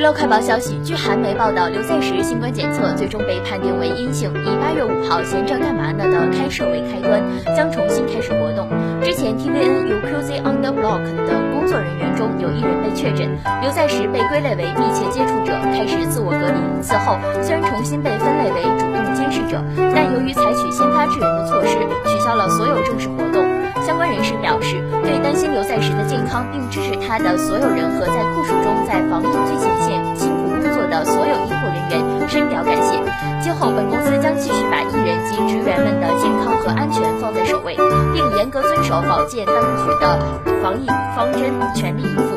[0.00, 7.20] 娱乐快报消息，据韩媒报道，刘在石新冠检测最终被判定为阴性，以八月五号闲着干嘛呢的开设为开端，
[7.54, 8.66] 将重新开始活动。
[9.02, 13.28] 之前 TVN 有 QZ on the Block 的工作人员中有一人被确诊，
[13.60, 16.56] 刘在石被归类为密切接触者，开始自我隔离。
[16.80, 19.62] 此后虽然重新被分类为主动监视者，
[19.94, 21.76] 但由于采取先发制人的措施，
[22.08, 23.44] 取消了所有正式活动。
[23.84, 28.49] 相关人士表示，对担心刘在石的健康并支持他的所有人和在酷暑
[32.30, 32.96] 深表感谢。
[33.42, 37.76] 今后，本公司将继续把艺人及职员们的健康和安全放在首位，
[38.14, 40.16] 并严格遵守保健当局的
[40.62, 42.29] 防疫方针，全力以赴。